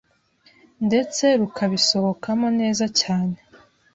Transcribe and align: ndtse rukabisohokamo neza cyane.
ndtse 0.87 1.25
rukabisohokamo 1.39 2.47
neza 2.59 2.85
cyane. 2.99 3.37